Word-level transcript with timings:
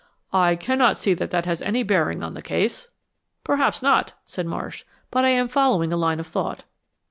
"I 0.33 0.55
cannot 0.55 0.97
see 0.97 1.13
that 1.13 1.29
that 1.29 1.45
has 1.45 1.61
any 1.61 1.83
bearing 1.83 2.23
on 2.23 2.33
the 2.33 2.41
case." 2.41 2.89
"Perhaps 3.43 3.83
not," 3.83 4.13
said 4.25 4.47
Marsh, 4.47 4.83
"but 5.11 5.23
I 5.23 5.29
am 5.29 5.47
following 5.47 5.93
a 5.93 5.95
line 5.97 6.19
of 6.19 6.25
thought." 6.25 6.63